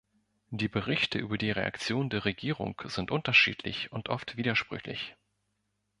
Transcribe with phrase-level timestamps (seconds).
[0.49, 5.15] Die Berichte über die Reaktion der Regierung sind unterschiedlich und oft widersprüchlich.